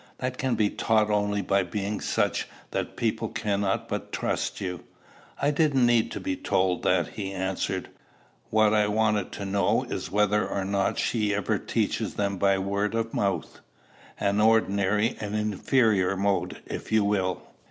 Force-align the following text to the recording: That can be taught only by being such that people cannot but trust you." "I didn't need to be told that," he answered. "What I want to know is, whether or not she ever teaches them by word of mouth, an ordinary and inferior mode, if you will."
That 0.17 0.39
can 0.39 0.55
be 0.55 0.71
taught 0.71 1.11
only 1.11 1.43
by 1.43 1.61
being 1.61 2.01
such 2.01 2.47
that 2.71 2.95
people 2.95 3.27
cannot 3.29 3.87
but 3.87 4.11
trust 4.11 4.59
you." 4.59 4.83
"I 5.39 5.51
didn't 5.51 5.85
need 5.85 6.09
to 6.13 6.19
be 6.19 6.35
told 6.35 6.81
that," 6.81 7.09
he 7.09 7.31
answered. 7.31 7.87
"What 8.49 8.73
I 8.73 8.87
want 8.87 9.31
to 9.33 9.45
know 9.45 9.83
is, 9.83 10.09
whether 10.11 10.47
or 10.47 10.65
not 10.65 10.97
she 10.97 11.35
ever 11.35 11.59
teaches 11.59 12.15
them 12.15 12.37
by 12.39 12.57
word 12.57 12.95
of 12.95 13.13
mouth, 13.13 13.59
an 14.19 14.41
ordinary 14.41 15.17
and 15.19 15.35
inferior 15.35 16.17
mode, 16.17 16.63
if 16.65 16.91
you 16.91 17.03
will." 17.03 17.43